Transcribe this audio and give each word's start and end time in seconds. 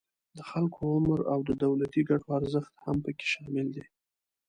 د 0.37 0.39
خلکو 0.49 0.79
عمر 0.95 1.19
او 1.33 1.39
د 1.49 1.51
دولتی 1.63 2.01
ګټو 2.09 2.29
ارزښت 2.39 2.73
هم 2.85 2.97
پکې 3.05 3.25
شامل 3.33 3.67
دي 3.75 3.83